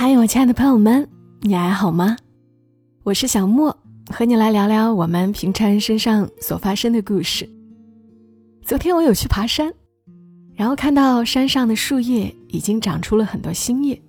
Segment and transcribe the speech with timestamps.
[0.00, 1.08] 嗨，我亲爱的朋友们，
[1.40, 2.16] 你还好吗？
[3.02, 3.76] 我是小莫，
[4.08, 7.50] 和你来聊聊我们平常人身上所发生的故事。
[8.62, 9.74] 昨天我有去爬山，
[10.54, 14.00] 然后看到山上的树叶已经长出了很多新叶，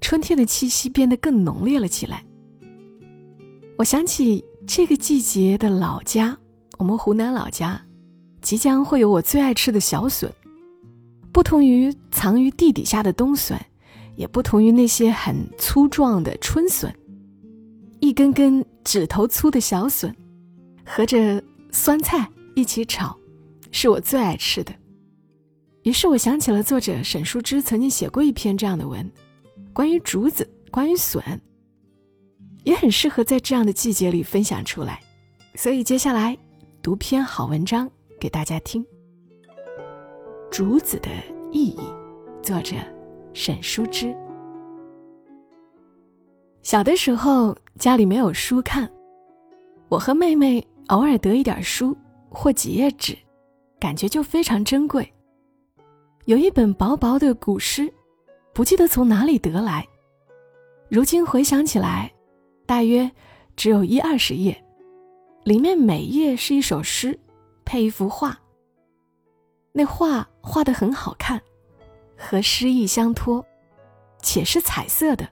[0.00, 2.24] 春天的气息变得更浓烈了起来。
[3.78, 6.36] 我想起这个季节的老家，
[6.76, 7.80] 我们湖南老家，
[8.40, 10.28] 即将会有我最爱吃的小笋。
[11.30, 13.56] 不同于藏于地底下的冬笋，
[14.16, 16.94] 也不同于那些很粗壮的春笋，
[18.00, 20.14] 一根根指头粗的小笋，
[20.84, 23.16] 和着酸菜一起炒，
[23.70, 24.72] 是我最爱吃的。
[25.82, 29.10] 于是我想起了作者沈淑之曾经写过一篇这样的文，
[29.72, 31.22] 关于竹子，关于笋，
[32.62, 35.00] 也很适合在这样的季节里分享出来。
[35.56, 36.36] 所以接下来
[36.82, 38.84] 读篇好文章给大家听。
[40.50, 41.10] 竹子的
[41.52, 41.78] 意义，
[42.42, 42.76] 作者
[43.34, 44.16] 沈淑之。
[46.62, 48.90] 小的时候家里没有书看，
[49.90, 51.94] 我和妹妹偶尔得一点书
[52.30, 53.14] 或几页纸，
[53.78, 55.12] 感觉就非常珍贵。
[56.24, 57.92] 有一本薄薄的古诗，
[58.54, 59.86] 不记得从哪里得来，
[60.88, 62.10] 如今回想起来，
[62.64, 63.10] 大约
[63.56, 64.64] 只有一二十页，
[65.42, 67.18] 里面每页是一首诗，
[67.64, 68.38] 配一幅画。
[69.72, 71.42] 那画画的很好看，
[72.16, 73.44] 和诗意相托，
[74.22, 75.28] 且是彩色的。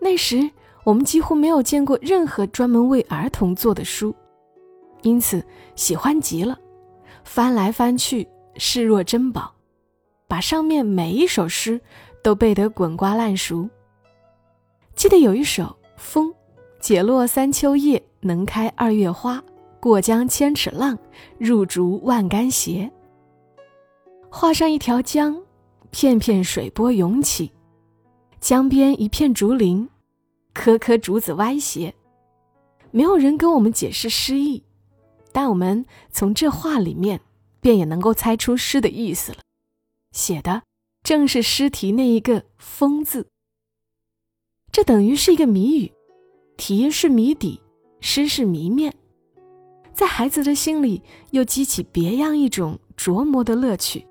[0.00, 0.50] 那时
[0.84, 4.14] 我们几乎没有见过任何专门为儿童做的书，
[5.02, 5.44] 因此
[5.76, 6.58] 喜欢极了，
[7.24, 8.26] 翻来翻去
[8.56, 9.54] 视若珍宝，
[10.26, 11.80] 把上面每一首诗
[12.22, 13.68] 都背得滚瓜烂熟。
[14.94, 15.64] 记得有一首
[15.96, 16.30] 《风》，
[16.80, 19.42] 解落三秋叶，能开二月花。
[19.80, 20.96] 过江千尺浪，
[21.38, 22.88] 入竹万竿斜。
[24.34, 25.42] 画上一条江，
[25.90, 27.52] 片片水波涌起，
[28.40, 29.86] 江边一片竹林，
[30.54, 31.94] 棵棵竹子歪斜。
[32.90, 34.64] 没有人跟我们解释诗意，
[35.32, 37.20] 但我们从这画里面
[37.60, 39.38] 便也能够猜出诗的意思了。
[40.12, 40.62] 写的
[41.02, 43.28] 正是诗题那一个“风”字。
[44.72, 45.92] 这等于是一个谜语，
[46.56, 47.60] 题是谜底，
[48.00, 48.94] 诗是谜面。
[49.92, 54.06] 在孩子的心里，又激起别样一种琢磨的乐趣。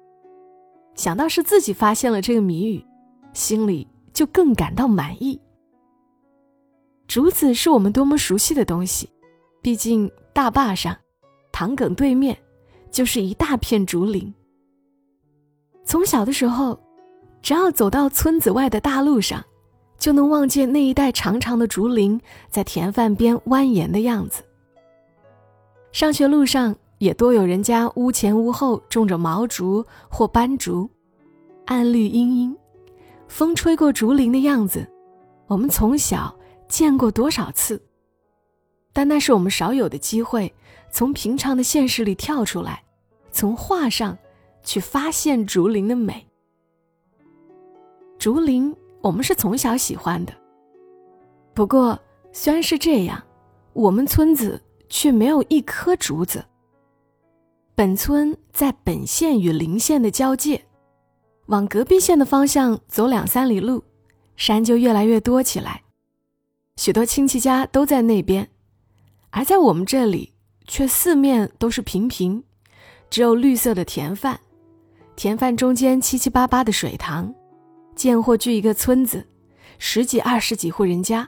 [1.02, 2.86] 想到是自己发现了这个谜语，
[3.34, 5.42] 心里就更感到满意。
[7.08, 9.10] 竹子是我们多么熟悉的东西，
[9.64, 10.96] 毕竟大坝上、
[11.52, 12.38] 塘埂对面，
[12.92, 14.32] 就是一大片竹林。
[15.84, 16.80] 从小的时候，
[17.42, 19.44] 只要走到村子外的大路上，
[19.98, 24.44] 就能望见那一带长长的竹林在田范边蜿蜒的样子。
[25.92, 30.88] 上学路上也多有人家屋前屋后种着毛竹或斑竹，
[31.66, 32.56] 暗绿茵茵，
[33.28, 34.88] 风吹过竹林的样子，
[35.48, 36.32] 我们从小
[36.68, 37.82] 见过多少次。
[38.94, 40.54] 但那是我们少有的机会，
[40.92, 42.84] 从平常的现实里跳出来，
[43.32, 44.16] 从画上
[44.62, 46.24] 去发现竹林的美。
[48.20, 50.32] 竹林我们是从小喜欢的，
[51.56, 52.00] 不过
[52.32, 53.20] 虽然是这样，
[53.74, 54.62] 我们村子。
[54.94, 56.44] 却没有一棵竹子。
[57.82, 60.64] 本村在本县与邻县的交界，
[61.48, 63.84] 往隔壁县的方向走两三里路，
[64.36, 65.82] 山就越来越多起来。
[66.76, 68.48] 许多亲戚家都在那边，
[69.32, 70.32] 而在我们这里
[70.68, 72.44] 却四面都是平平，
[73.10, 74.38] 只有绿色的田畈，
[75.16, 77.34] 田畈中间七七八八的水塘，
[77.96, 79.26] 见或聚一个村子，
[79.80, 81.28] 十几二十几户人家，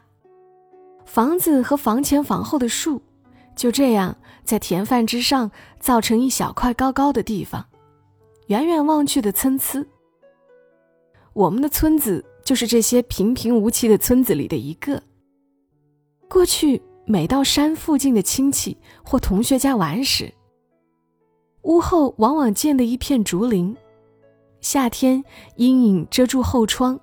[1.04, 3.02] 房子和房前房后的树。
[3.56, 5.50] 就这样，在田范之上
[5.80, 7.66] 造成一小块高高的地方，
[8.48, 9.86] 远远望去的参差。
[11.34, 15.02] 我们的村子就是这些平平无奇的村子里的一个。
[16.28, 20.32] 过去每到山附近的亲戚或同学家玩时，
[21.64, 23.76] 屋后往往建的一片竹林，
[24.60, 25.24] 夏天
[25.56, 27.00] 阴影遮住后窗，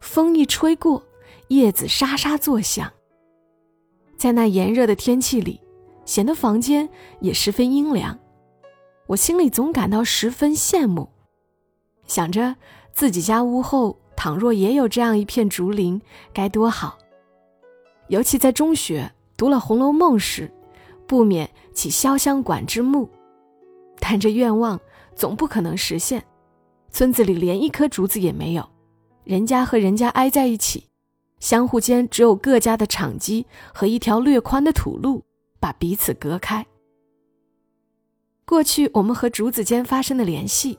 [0.00, 1.02] 风一吹过，
[1.48, 2.92] 叶子沙沙作响。
[4.16, 5.60] 在那炎热的天气里。
[6.04, 6.88] 显得房间
[7.20, 8.18] 也十分阴凉，
[9.06, 11.08] 我心里总感到十分羡慕，
[12.06, 12.56] 想着
[12.92, 16.00] 自己家屋后倘若也有这样一片竹林，
[16.32, 16.98] 该多好。
[18.08, 20.52] 尤其在中学读了《红楼梦》时，
[21.06, 23.08] 不免起潇湘馆之慕，
[24.00, 24.78] 但这愿望
[25.14, 26.22] 总不可能实现。
[26.90, 28.68] 村子里连一棵竹子也没有，
[29.24, 30.88] 人家和人家挨在一起，
[31.40, 35.24] 相互间只有各家的场基和一条略宽的土路。
[35.62, 36.66] 把彼此隔开。
[38.44, 40.76] 过去我们和竹子间发生的联系，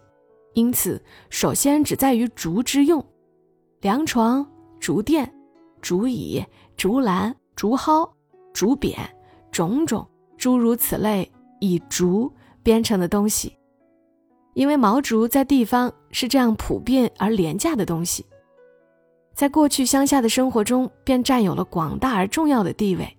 [0.55, 3.03] 因此首先只在于竹之用，
[3.79, 4.45] 凉床、
[4.81, 5.33] 竹垫、
[5.81, 6.45] 竹椅、
[6.75, 8.07] 竹篮、竹蒿、
[8.53, 8.93] 竹匾，
[9.49, 10.05] 种种
[10.37, 11.31] 诸如此类
[11.61, 12.29] 以竹
[12.61, 13.55] 编成的东西。
[14.53, 18.25] 因为毛竹在地方是这样普遍而廉价的东西，
[19.33, 23.17] 在过去乡下的生活中便占有了广大而重要的地位，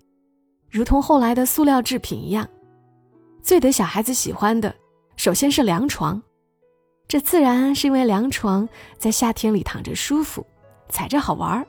[0.75, 2.45] 如同后来的塑料制品一样。
[3.41, 4.75] 最得小孩子喜欢的，
[5.15, 6.21] 首先是凉床，
[7.07, 8.67] 这自然是因为凉床
[8.97, 10.45] 在夏天里躺着舒服，
[10.89, 11.65] 踩着好玩儿。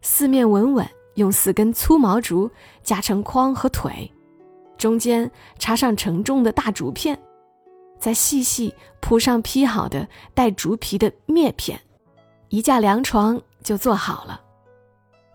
[0.00, 0.84] 四面稳稳，
[1.14, 2.50] 用四根粗毛竹
[2.82, 4.10] 夹成筐和腿，
[4.76, 5.30] 中间
[5.60, 7.16] 插上承重的大竹片。
[8.00, 11.80] 再细细铺上劈好的带竹皮的篾片，
[12.48, 14.40] 一架凉床就做好了。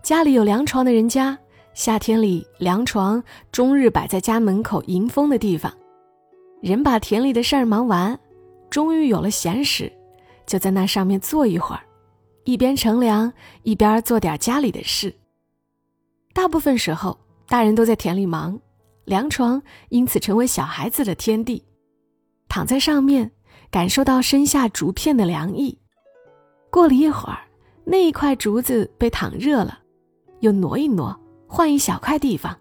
[0.02, 1.38] 家里有凉床的人家，
[1.74, 5.72] 夏天里凉床终日摆在家门口迎风的地方。
[6.60, 8.18] 人把田里的事儿忙完，
[8.68, 9.90] 终于有了闲时，
[10.46, 11.82] 就在那上面坐一会儿，
[12.44, 13.32] 一边乘凉，
[13.62, 15.14] 一边做点家里的事。
[16.34, 18.60] 大部分时候，大人都在田里忙，
[19.06, 21.64] 凉床因此成为小孩子的天地。
[22.48, 23.30] 躺在上面，
[23.70, 25.78] 感受到身下竹片的凉意。
[26.70, 27.38] 过了一会儿，
[27.84, 29.80] 那一块竹子被躺热了，
[30.40, 31.18] 又挪一挪，
[31.54, 32.58] 换一小块地方。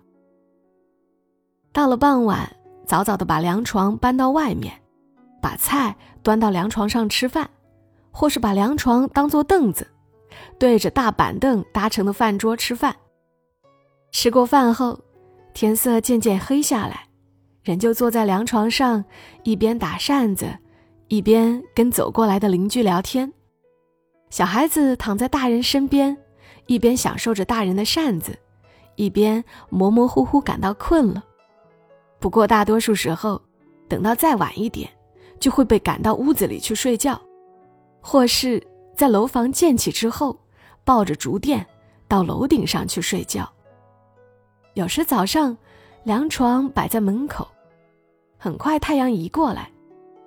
[1.71, 4.73] 到了傍晚，早早的把凉床搬到外面，
[5.41, 7.49] 把菜端到凉床上吃饭，
[8.11, 9.88] 或是把凉床当做凳子，
[10.59, 12.93] 对着大板凳搭成的饭桌吃饭。
[14.11, 14.99] 吃过饭后，
[15.53, 17.07] 天色渐渐黑下来。
[17.63, 19.05] 人就坐在凉床上，
[19.43, 20.53] 一边打扇子，
[21.07, 23.31] 一边跟走过来的邻居聊天。
[24.29, 26.17] 小孩子躺在大人身边，
[26.65, 28.38] 一边享受着大人的扇子，
[28.95, 31.23] 一边模模糊糊感到困了。
[32.19, 33.41] 不过大多数时候，
[33.88, 34.89] 等到再晚一点，
[35.39, 37.19] 就会被赶到屋子里去睡觉，
[38.01, 38.61] 或是
[38.95, 40.38] 在楼房建起之后，
[40.83, 41.65] 抱着竹垫
[42.07, 43.51] 到楼顶上去睡觉。
[44.73, 45.57] 有时早上。
[46.03, 47.47] 凉床摆在门口，
[48.35, 49.69] 很快太阳一过来，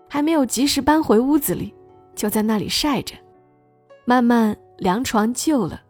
[0.08, 1.74] 还没有及时搬回屋子里，
[2.14, 3.16] 就在那里晒着。
[4.04, 5.82] 慢慢，凉床旧了，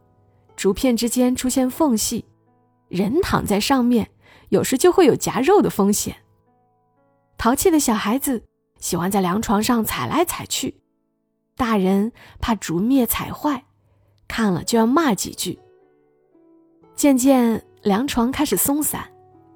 [0.56, 2.24] 竹片之间出现缝隙，
[2.88, 4.10] 人躺在上面，
[4.48, 6.16] 有时就会有夹肉的风险。
[7.36, 8.42] 淘气的小孩子
[8.78, 10.80] 喜欢在凉床上踩来踩去，
[11.56, 13.64] 大人怕竹篾踩坏，
[14.28, 15.58] 看了就要骂几句。
[16.94, 19.10] 渐渐，凉床开始松散。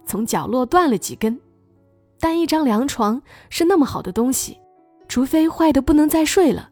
[0.05, 1.39] 从角落断了几根，
[2.19, 3.21] 但一张凉床
[3.51, 4.59] 是那么好的东西，
[5.07, 6.71] 除非坏的不能再睡了，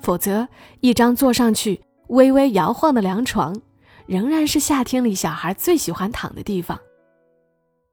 [0.00, 0.48] 否则
[0.80, 3.54] 一张坐上去微微摇晃的凉床，
[4.10, 6.76] 仍然是夏天里小孩最喜欢躺的地方。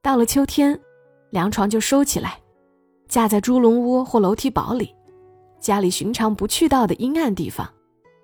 [0.01, 0.79] 到了秋天，
[1.29, 2.39] 凉床就收起来，
[3.07, 4.95] 架在猪笼窝或楼梯堡里，
[5.59, 7.71] 家里寻常不去到的阴暗地方，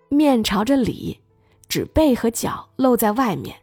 [0.09, 1.21] 面朝着里，
[1.69, 3.55] 指背和脚露在外面，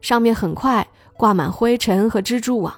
[0.00, 0.86] 上面很快。
[1.16, 2.74] 挂满灰尘和蜘蛛网。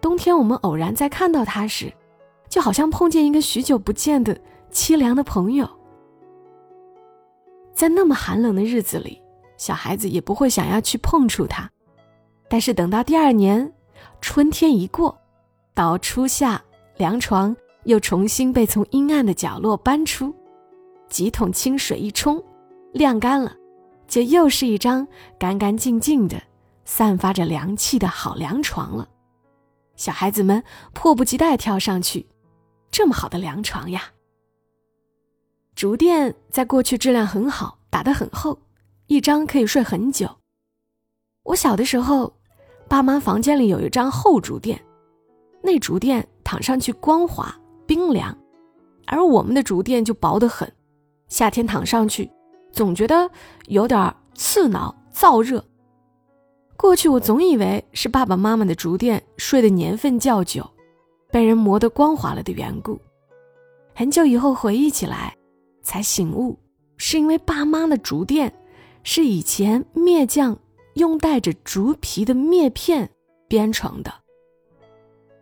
[0.00, 1.92] 冬天我们偶然在看到它时，
[2.48, 4.36] 就好像碰见一个许久不见的
[4.72, 5.68] 凄凉的朋友。
[7.72, 9.22] 在那么寒冷的日子里，
[9.56, 11.70] 小孩子也不会想要去碰触它。
[12.48, 13.72] 但是等到第二年
[14.20, 15.18] 春天一过，
[15.74, 16.62] 到初夏，
[16.96, 20.34] 凉床又重新被从阴暗的角落搬出，
[21.08, 22.42] 几桶清水一冲，
[22.92, 23.54] 晾干了，
[24.06, 25.06] 就又是一张
[25.38, 26.40] 干干净净的。
[26.84, 29.08] 散发着凉气的好凉床了，
[29.96, 32.28] 小孩子们迫不及待跳上去。
[32.92, 34.04] 这么好的凉床呀！
[35.74, 38.56] 竹垫在过去质量很好，打得很厚，
[39.06, 40.28] 一张可以睡很久。
[41.44, 42.32] 我小的时候，
[42.88, 44.80] 爸妈房间里有一张厚竹垫，
[45.62, 47.54] 那竹垫躺上去光滑
[47.86, 48.36] 冰凉，
[49.06, 50.70] 而我们的竹垫就薄得很，
[51.28, 52.28] 夏天躺上去
[52.72, 53.30] 总觉得
[53.66, 55.64] 有点刺挠燥热。
[56.76, 60.68] 过去我总以为是爸爸妈妈的竹垫睡的年份较久，
[61.30, 63.00] 被人磨得光滑了的缘故。
[63.94, 65.34] 很久以后回忆起来，
[65.82, 66.58] 才醒悟，
[66.96, 68.52] 是因为爸妈的竹垫
[69.08, 70.58] 是以前篾匠
[70.94, 73.08] 用带着竹皮的篾片
[73.46, 74.12] 编成的，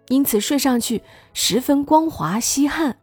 [0.09, 1.00] 因此睡上去
[1.33, 2.99] 十分光滑吸汗。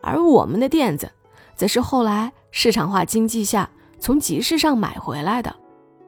[0.00, 1.12] 而我们的垫子，
[1.54, 5.54] 则是后来市场化经济下从集市上买回来的，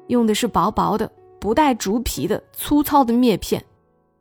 [0.07, 1.13] 用的是薄薄的。
[1.39, 3.63] 不带竹皮的粗糙的篾片，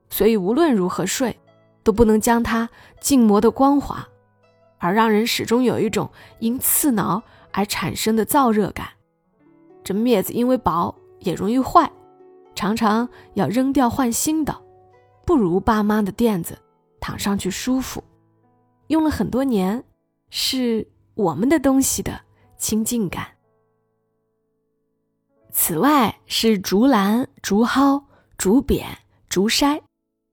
[0.10, 1.40] 所以无论如何睡，
[1.82, 2.68] 都不能将它
[3.00, 4.06] 浸磨得光滑，
[4.80, 6.10] 而让人始终有一种
[6.40, 8.90] 因刺挠而产生的燥热感。
[9.84, 11.92] 这镊子因为薄，也容易坏，
[12.56, 14.62] 常常要扔掉换新的，
[15.26, 16.58] 不如爸妈的垫子
[17.00, 18.04] 躺上去舒服。
[18.88, 19.84] 用了很多年，
[20.30, 22.22] 是我们的东西的
[22.58, 23.28] 亲近感。
[25.52, 28.04] 此外是竹篮、竹蒿、
[28.38, 28.84] 竹匾、
[29.28, 29.82] 竹筛，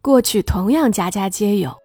[0.02, 1.76] 过去同样家家皆有。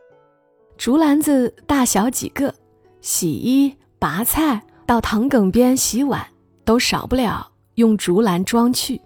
[0.78, 2.54] 竹篮子大小几个，
[3.02, 6.28] 洗衣、拔菜、到塘埂边洗碗，
[6.66, 9.02] 都少不了用竹篮装去。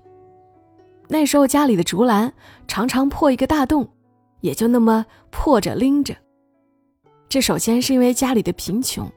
[1.07, 2.33] 那时候家里的竹篮
[2.67, 3.89] 常常破一个大洞，
[4.41, 6.15] 也就那么破着拎着。
[7.29, 9.09] 这首先是因为家里的贫穷，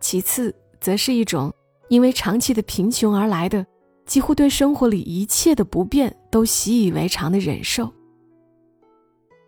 [0.00, 1.52] 其次则是一种
[1.88, 3.66] 因为长期的贫穷而来的。
[4.06, 7.90] 几乎对生活里一切的不便都习以为常的忍受，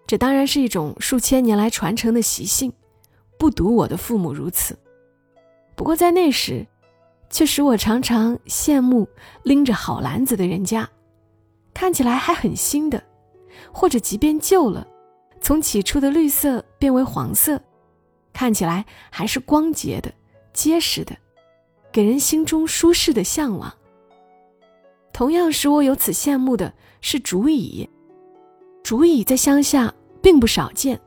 [0.07, 2.73] 这当然是一种数千年来传承的习性，
[3.39, 4.75] 不独我的父母如此。
[5.75, 6.67] 不过在那时，
[7.31, 9.09] 却使我常常羡慕
[9.43, 10.89] 拎着好篮子的人家，
[11.75, 13.03] 看起来还很新的，
[13.73, 14.87] 或者即便旧了，
[15.41, 17.61] 从起初的绿色变为黄色，
[18.33, 20.13] 看起来还是光洁的、
[20.53, 21.17] 结实的，
[21.93, 23.73] 给人心中舒适的向往。
[25.13, 27.89] 同样使我有此羡慕的是竹椅。
[28.83, 29.93] 竹椅在乡下
[30.23, 31.01] 并不少见，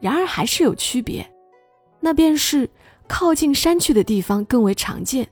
[0.00, 1.30] 然而还是有区别，
[2.00, 2.68] 那便是
[3.06, 5.28] 靠近山区的地方更为常见。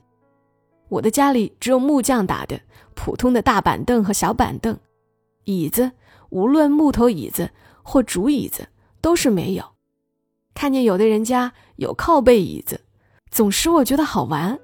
[0.89, 2.59] 我的家里只有木匠打的
[2.93, 4.77] 普通的大板凳和小板凳，
[5.43, 5.91] 椅子
[6.29, 7.49] 无论木头椅子
[7.83, 8.67] 或竹椅子
[9.01, 9.65] 都是没有。
[10.53, 12.79] 看见有的人家有靠背椅子，
[13.29, 14.57] 总使我觉得好玩，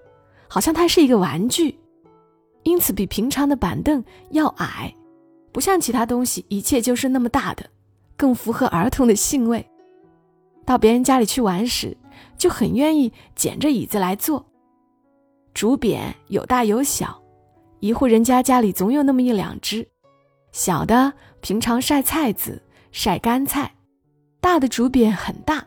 [0.48, 1.78] 好像它是一个玩具。
[2.64, 4.96] 因此，比平常的板凳要矮，
[5.52, 7.70] 不像其他东西，一切就是那么大的，
[8.16, 9.68] 更符合儿童的兴味。
[10.64, 11.98] 到别人家里去玩时，
[12.38, 14.46] 就很愿意捡着椅子来坐。
[15.54, 17.22] 竹匾有大有小，
[17.80, 19.88] 一户人家家里总有那么一两只，
[20.52, 23.74] 小的平常晒菜籽、晒干菜，
[24.40, 25.66] 大的竹匾很大，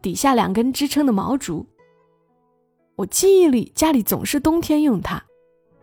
[0.00, 1.66] 底下两根支撑的毛竹。
[2.94, 5.22] 我记忆里家里总是冬天用它。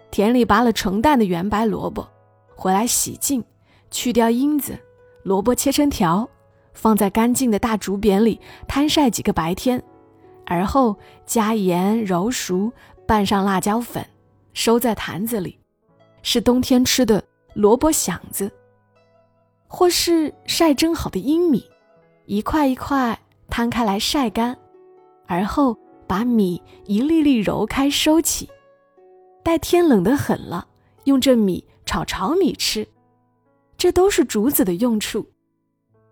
[0.10, 2.08] 田里拔了成担的圆白萝卜，
[2.56, 3.44] 回来洗净，
[3.92, 4.78] 去掉缨子，
[5.24, 6.28] 萝卜切成条，
[6.74, 9.84] 放在干净的大竹匾里摊晒几个白天，
[10.46, 10.96] 而后
[11.26, 12.72] 加盐揉熟，
[13.05, 14.05] 拌上辣椒粉，
[14.53, 15.60] 收在坛子里，
[16.22, 18.51] 是冬天吃的萝卜响子。
[19.67, 21.67] 或是晒蒸好的阴米，
[22.25, 23.19] 一块一块
[23.50, 24.57] 摊开来晒干，
[25.25, 28.50] 而后把米一粒粒揉开收起。
[29.41, 30.67] 待天冷得很了，
[31.05, 32.88] 用这米炒炒米吃，
[33.77, 35.27] 这都是竹子的用处。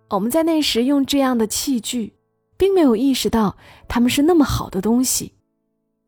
[0.10, 2.16] 我们在那时用这样的器具，
[2.58, 3.56] 并没有意识到
[3.88, 5.36] 它们是那么好的东西，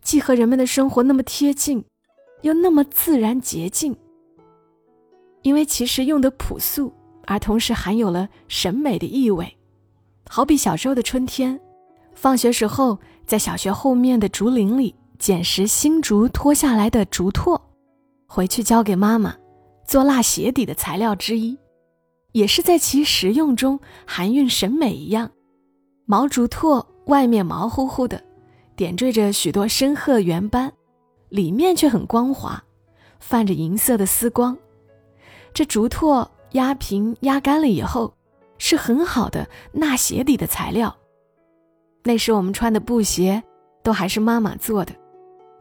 [0.03, 1.83] 既和人们的生活那么贴近，
[2.41, 3.95] 又那么自然洁净。
[5.41, 6.93] 因为其实用的朴素，
[7.25, 9.57] 而同时含有了审美的意味。
[10.29, 11.59] 好比小时候的春天，
[12.13, 14.95] 放学时候在小学后面的竹林里。
[15.19, 17.61] 捡拾新竹脱下来的竹拓，
[18.27, 19.33] 回去交给妈妈，
[19.87, 21.57] 做蜡鞋底的材料之一，
[22.33, 25.31] 也是在其实用中含蕴审美一样。
[26.05, 28.21] 毛竹拓外面毛乎乎的，
[28.75, 30.73] 点缀着许多深褐圆斑，
[31.29, 32.63] 里面却很光滑，
[33.19, 34.57] 泛着银色的丝光。
[35.53, 38.13] 这竹拓压平压干了以后，
[38.57, 40.95] 是很好的纳鞋底的材料。
[42.03, 43.43] 那时我们穿的布鞋，
[43.83, 44.93] 都还是妈妈做的。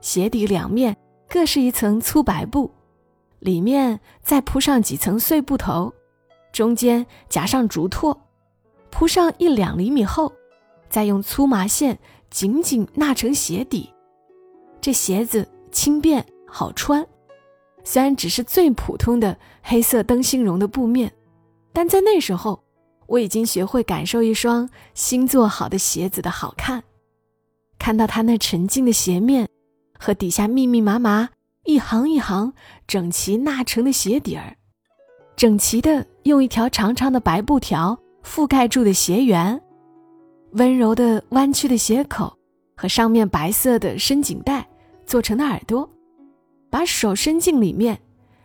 [0.00, 0.96] 鞋底两面
[1.28, 2.70] 各是一层粗白布，
[3.38, 5.92] 里面再铺上几层碎布头，
[6.52, 8.18] 中间夹上竹拓，
[8.90, 10.32] 铺上一两厘米厚，
[10.88, 11.98] 再用粗麻线
[12.32, 13.88] 紧紧纳成鞋底。
[14.80, 17.06] 这鞋子轻便好穿，
[17.84, 21.12] 虽然只是最普通的黑色灯芯绒的布面，
[21.72, 22.64] 但在那时候，
[23.06, 26.82] 我已经学会感受一双新做好的鞋子的好看。
[27.78, 29.48] 看到它那沉静的鞋面。
[30.04, 31.28] 和底下密密麻麻
[31.64, 32.54] 一行一行
[32.88, 34.56] 整齐纳成的鞋底儿，
[35.36, 39.62] 整齐的用一条长长的白布条覆盖住的鞋缘，
[40.52, 42.36] 温柔的弯曲的鞋口
[42.76, 44.68] 和上面白色的深颈带
[45.06, 45.88] 做成的耳朵，
[46.68, 47.98] 把手伸进里面，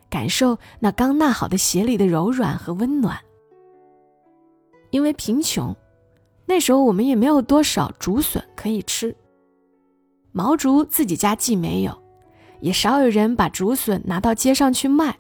[0.09, 3.17] 感受那刚纳好的鞋里的柔软和温暖。
[4.91, 5.75] 因为贫穷，
[6.45, 9.13] 那时候我们也没有多少竹笋可以吃。
[10.31, 12.01] 毛竹自己家既没有，
[12.61, 15.17] 也少有人把竹笋拿到街上去卖，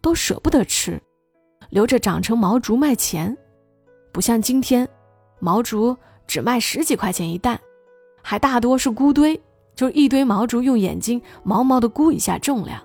[0.00, 1.00] 都舍不得吃，
[1.70, 3.36] 留着长成毛竹卖钱。
[4.12, 4.88] 不像今天，
[5.38, 5.96] 毛竹
[6.28, 7.58] 只卖十几块钱一担，
[8.22, 9.40] 还大多是估堆，
[9.74, 12.80] 就是一堆毛竹用眼睛毛毛的估一下重量，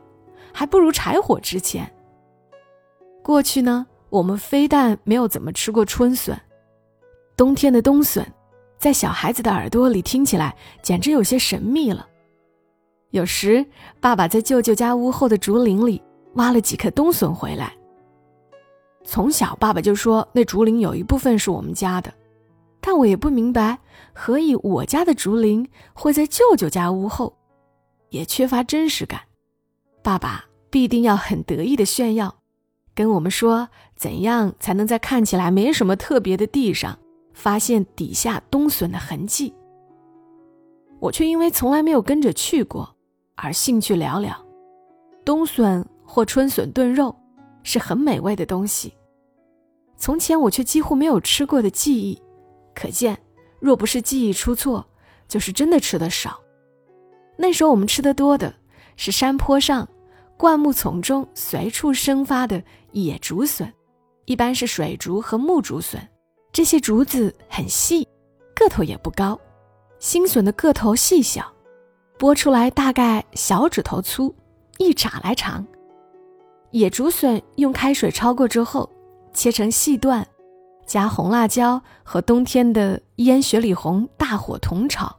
[0.52, 1.94] 还不如柴火值钱。
[3.22, 6.40] 过去呢，我们非但没有怎么吃过春笋，
[7.38, 8.26] 冬天的冬笋。
[8.80, 12.06] 在小孩子的耳朵里听起来简直有些神秘了。
[13.12, 13.66] 有时，
[14.02, 16.02] 爸爸在舅舅家屋后的竹林里
[16.34, 17.74] 挖了几颗冬笋回来。
[19.06, 22.14] 从小爸爸就说那竹林有一部分是我们家的，
[22.86, 23.80] 但我也不明白
[24.12, 27.34] 何以我家的竹林会在舅舅家屋后，
[28.10, 29.22] 也缺乏真实感。
[30.02, 32.36] 爸爸必定要很得意的炫耀，
[32.94, 37.00] 跟我们说怎样才能在看起来没什么特别的地上
[37.34, 39.54] 发现底下冬笋的痕迹。
[41.00, 42.96] 我却因为从来没有跟着去过，
[43.36, 44.36] 而兴趣寥寥。
[45.24, 47.16] 冬笋或春笋炖肉。
[47.66, 48.94] 是很美味的东西，
[49.96, 52.22] 从前我却几乎没有吃过的记忆，
[52.74, 53.18] 可见，
[53.60, 54.86] 若不是记忆出错，
[55.28, 56.40] 就是真的吃的少。
[57.38, 58.54] 那时候我们吃的多的
[58.96, 59.88] 是山坡上、
[60.38, 63.72] 灌木丛中随处生发的野竹笋，
[64.26, 66.08] 一般是水竹和木竹笋。
[66.52, 68.08] 这些竹子很细，
[68.56, 69.40] 个头也不高。
[70.00, 71.52] 新笋的个头细小，
[72.20, 74.36] 剥出来大概小指头粗，
[74.78, 75.66] 一拃来长。
[76.72, 78.90] 野竹笋用开水焯过之后，
[79.34, 80.28] 切成细段，
[80.86, 85.18] 加红辣椒和冬天的腌雪里红，大火同炒，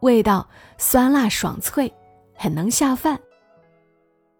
[0.00, 1.92] 味道酸辣爽脆，
[2.34, 3.20] 很能下饭。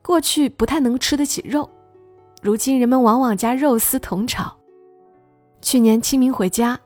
[0.02, 1.69] 过去不太能吃得起肉，
[2.42, 4.57] 如今人们往往加肉丝同炒。
[5.61, 6.81] 去年清明回家，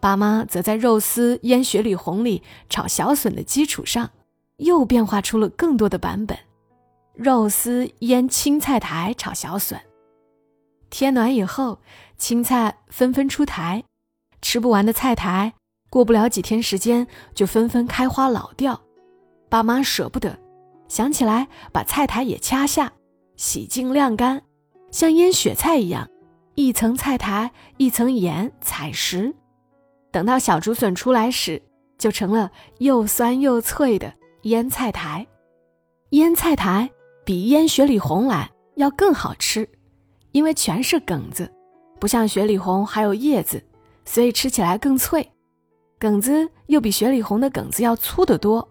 [0.00, 4.10] 爸妈则在肉丝腌雪里红里炒小笋的基础上，
[4.56, 6.38] 又变化出了更多的版本。
[7.14, 9.80] 肉丝腌青菜苔炒小笋，
[10.88, 11.78] 天暖以后，
[12.18, 13.84] 青菜纷纷出苔，
[14.40, 15.52] 吃不完的菜苔，
[15.90, 18.80] 过不了几天时间就纷纷开花老掉。
[19.48, 20.38] 爸妈舍不得，
[20.88, 22.92] 想起来把菜苔也掐下，
[23.36, 24.42] 洗净晾干，
[24.90, 26.08] 像腌雪菜一样，
[26.54, 29.34] 一层菜苔一层盐采食。
[30.10, 31.62] 等到小竹笋出来时，
[31.98, 35.26] 就成了又酸又脆的腌菜苔。
[36.10, 36.90] 腌菜苔。
[37.24, 39.68] 比腌雪里红来要更好吃，
[40.30, 41.52] 因为全是梗子，
[41.98, 43.62] 不像雪里红还有叶子，
[44.04, 45.28] 所以吃起来更脆。
[45.98, 48.68] 梗子又比雪里红的梗子要粗得多，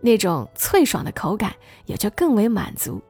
[0.00, 3.00] 那种脆爽的口感也就更为满足。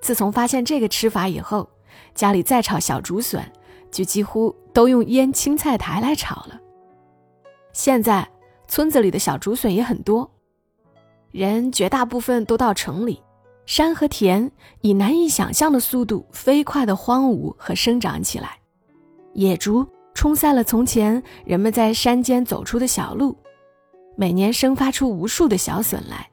[0.00, 1.68] 自从发现这个吃法以后，
[2.14, 3.42] 家里再炒小竹笋，
[3.90, 6.60] 就几乎都用腌青菜苔来炒了。
[7.72, 8.28] 现在
[8.66, 10.30] 村子里的小竹笋也很多，
[11.30, 13.22] 人绝大部分都到城里。
[13.66, 14.50] 山和田
[14.80, 18.58] 以难以想象的速度飞快地荒芜和生长起来，
[19.34, 23.36] 野竹冲散了从前人们在山间走出的小路，
[24.16, 26.30] 每年生发出无数的小笋来。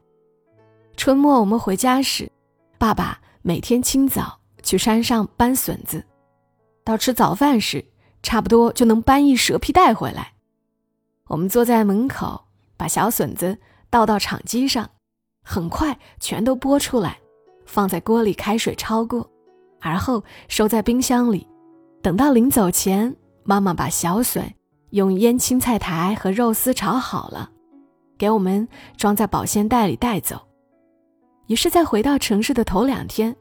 [0.96, 2.32] 春末我们回家时，
[2.78, 6.06] 爸爸每天清早去山上搬笋子，
[6.84, 7.84] 到吃早饭时，
[8.22, 10.34] 差不多就能搬一蛇皮袋回来。
[11.30, 12.46] 我们坐在门口，
[12.78, 13.58] 把小笋子
[13.89, 14.91] 倒到场机上，
[15.43, 17.17] 很快全都剥出来。
[17.65, 19.30] 放在锅里开水焯过，
[19.80, 21.47] 而后收在冰箱里。
[22.02, 24.54] 等到临走前，妈妈把小笋
[24.91, 27.49] 用腌青菜苔和肉丝炒好了，
[28.17, 30.41] 给我们装在保鲜袋里带走。
[31.47, 33.36] 于是，在回到城市的头两天，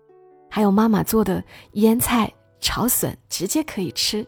[0.48, 4.26] 还有妈妈做的腌菜炒笋直接可以吃。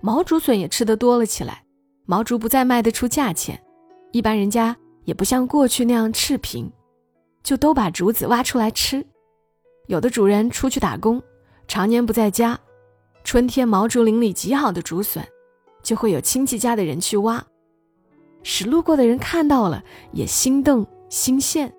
[0.00, 1.64] 毛竹笋也吃得多了起来，
[2.04, 3.60] 毛竹不再卖得出价钱，
[4.12, 6.70] 一般人家也不像过去那样赤贫。
[7.46, 9.06] 就都把竹子挖出来吃，
[9.86, 11.22] 有的主人出去打工，
[11.68, 12.58] 常年不在家，
[13.22, 15.24] 春天毛竹林里极好的竹笋，
[15.80, 17.46] 就会有亲戚家的人去挖，
[18.42, 21.70] 使路过的人看到了也心动心羡。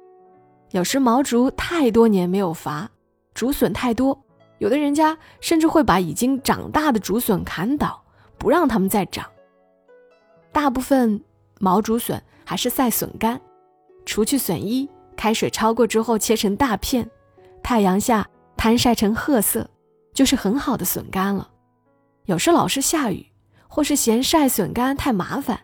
[0.72, 2.90] 有时毛竹太多年没有伐，
[3.34, 4.18] 竹笋太多，
[4.60, 8.02] 有的人家甚至会把已经长大的竹笋砍倒，
[8.38, 9.30] 不让它们再长。
[10.54, 11.22] 大部分
[11.60, 13.42] 毛竹笋还是晒笋干，
[14.06, 14.90] 除去笋衣。
[15.18, 17.10] 开水焯过之后，切成大片，
[17.62, 18.26] 太阳下
[18.56, 19.70] 摊晒成褐色，
[20.14, 21.50] 就是很好的笋干了。
[22.26, 23.26] 有时老是下雨，
[23.68, 25.60] 或是嫌晒笋干太麻烦，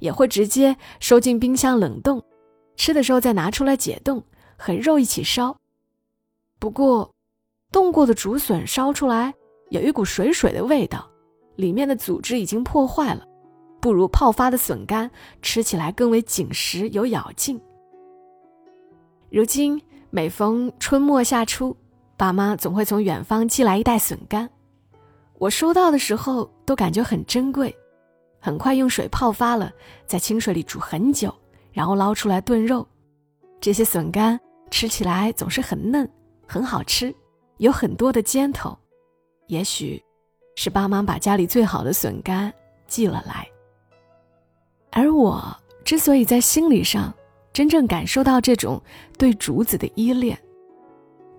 [0.00, 2.22] 也会直接收进冰箱冷冻，
[2.76, 4.22] 吃的时候再拿出来解冻，
[4.56, 5.56] 和肉一起烧。
[6.58, 7.10] 不过，
[7.70, 9.32] 冻过的竹笋烧出来
[9.70, 11.08] 有一股水水的味道，
[11.56, 13.24] 里面的组织已经破坏了，
[13.80, 15.08] 不如泡发的笋干
[15.40, 17.60] 吃起来更为紧实有咬劲。
[19.30, 21.76] 如今每逢春末夏初，
[22.16, 24.48] 爸妈总会从远方寄来一袋笋干，
[25.34, 27.74] 我收到的时候都感觉很珍贵。
[28.40, 29.70] 很快用水泡发了，
[30.06, 31.34] 在清水里煮很久，
[31.72, 32.86] 然后捞出来炖肉。
[33.60, 36.08] 这些笋干吃起来总是很嫩，
[36.46, 37.14] 很好吃，
[37.58, 38.78] 有很多的尖头。
[39.48, 40.02] 也许
[40.56, 42.50] 是爸妈把家里最好的笋干
[42.86, 43.46] 寄了来。
[44.90, 47.12] 而我之所以在心理上。
[47.58, 48.80] 真正感受到这种
[49.18, 50.38] 对竹子的依恋，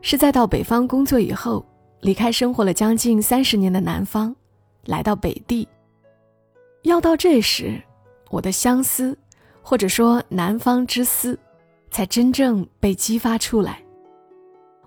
[0.02, 1.66] 是在到北方工作以后，
[2.02, 4.36] 离开生活了将近三十年的南方，
[4.84, 5.66] 来到北地。
[6.82, 7.82] 要到这时，
[8.32, 9.18] 我的相思，
[9.62, 11.40] 或者说南方之思，
[11.90, 13.82] 才真正被激发出来。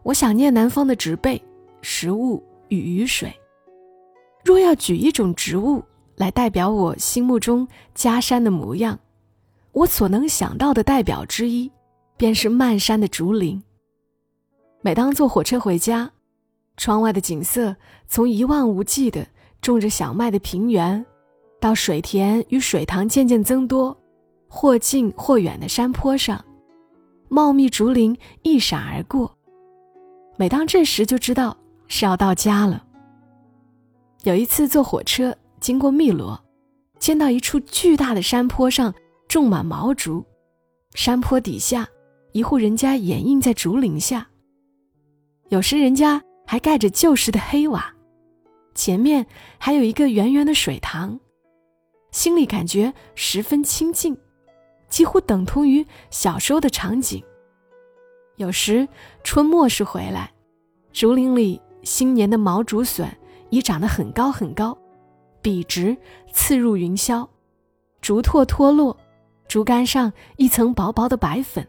[0.03, 1.42] 我想念南方的植被、
[1.81, 3.33] 食物与雨水。
[4.45, 5.83] 若要举一种植物
[6.16, 8.99] 来代表我心目中家山的模样，
[9.72, 11.70] 我所能想到的代表之一，
[12.16, 13.62] 便是漫山的竹林。
[14.82, 16.11] 每当坐火车回家，
[16.76, 17.74] 窗外的景色
[18.06, 19.26] 从一望无际的
[19.61, 21.04] 种着小麦的平原，
[21.58, 23.96] 到水田与水塘渐渐增多，
[24.48, 26.44] 或近或远的山坡上，
[27.28, 29.35] 茂密竹林一闪而过。
[30.37, 31.56] 每当这时，就知道
[31.88, 32.85] 是要到家了。
[34.24, 36.38] 有一次坐火车经过汨罗，
[36.98, 38.92] 见到一处巨大的山坡上
[39.33, 40.23] 种满毛竹，
[40.92, 41.88] 山坡底下
[42.33, 44.29] 一户人家掩映在竹林下。
[45.49, 47.90] 有时人家还盖着旧时的黑瓦，
[48.75, 51.18] 前面还有一个圆圆的水塘，
[52.11, 54.14] 心里感觉十分清静，
[54.90, 57.25] 几乎等同于小时候的场景。
[58.37, 58.87] 有时
[59.25, 60.31] 春末时回来，
[60.92, 63.11] 竹林里新年的毛竹笋。
[63.49, 64.77] 已长得很高很高，
[65.40, 65.97] 笔直
[66.33, 67.27] 刺入云霄，
[68.03, 68.95] 竹拓脱落，
[69.53, 71.69] 竹竿上一层薄薄的白粉。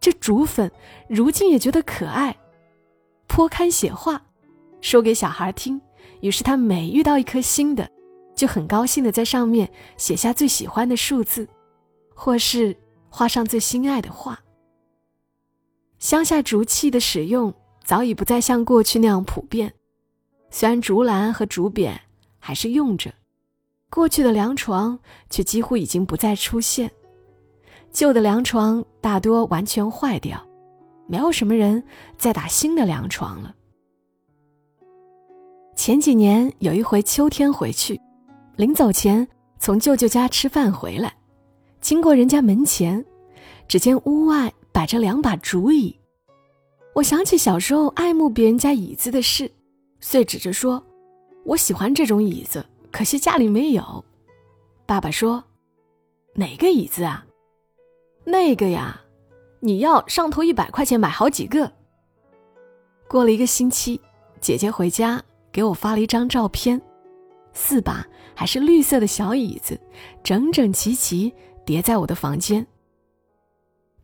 [0.00, 0.72] 这竹粉
[1.06, 2.34] 如今也觉得可爱，
[3.26, 4.22] 颇堪写画，
[4.80, 5.78] 说给小孩听。
[6.22, 7.86] 于是他每遇到一颗新的，
[8.34, 11.46] 就很高兴的在上面写下最喜欢的数字，
[12.14, 12.74] 或是
[13.10, 14.40] 画上最心爱的画。
[15.98, 17.52] 乡下竹器的使用
[17.84, 19.74] 早已不再像过去那样普遍。
[20.48, 21.98] 虽然竹篮和竹匾
[22.38, 23.12] 还是用着，
[23.94, 24.98] 过去的凉床
[25.30, 26.90] 却几乎已经不再出现。
[27.92, 30.44] 旧的凉床大多完全坏掉，
[31.06, 31.80] 没有什么人
[32.18, 33.54] 再打新的凉床了。
[35.76, 38.00] 前几年有一回秋天回去，
[38.56, 39.24] 临走前
[39.60, 41.14] 从舅舅家吃饭回来，
[41.80, 43.04] 经过人家门前，
[43.68, 45.96] 只见屋外摆着两把竹椅。
[46.96, 49.48] 我想起小时候爱慕别人家椅子的事。
[50.00, 50.84] 遂指着说
[51.46, 54.04] ：“我喜欢这种椅子，可惜家里没有。”
[54.86, 55.42] 爸爸说
[56.32, 57.26] ：“哪个椅子啊？
[58.22, 59.00] 那个呀，
[59.58, 61.72] 你要上头一百块钱买好几个。”
[63.10, 64.00] 过了一个星期，
[64.40, 66.80] 姐姐回家给我发了一张照片，
[67.52, 69.76] 四把还是绿色的小椅子，
[70.22, 71.34] 整整齐齐
[71.66, 72.64] 叠在我的房间。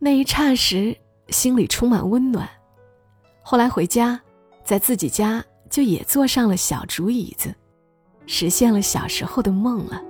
[0.00, 0.96] 那一刹时，
[1.28, 2.48] 心里充满温暖。
[3.40, 4.20] 后来回家，
[4.64, 5.44] 在自己家。
[5.70, 7.54] 就也坐上了小竹椅子，
[8.32, 10.00] 实现了小时候的梦了。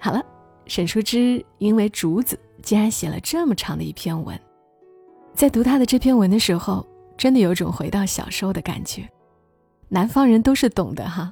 [0.00, 0.24] 好了，
[0.64, 4.40] 沈淑之因为竹子竟然写了这么长的一篇文，
[5.34, 6.86] 在读他的这篇文的时候，
[7.18, 9.06] 真的有种回到小时候的感觉。
[9.90, 11.30] 南方人都是懂的哈。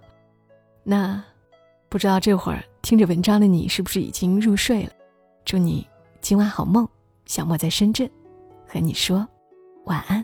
[0.84, 1.24] 那
[1.88, 4.92] 不知道这会儿听着文章的你是不是已经入睡了？
[5.46, 5.88] 祝你
[6.20, 6.86] 今晚好梦。
[7.24, 8.10] 小莫在深圳，
[8.68, 9.26] 和你说。
[9.86, 10.22] 晚安。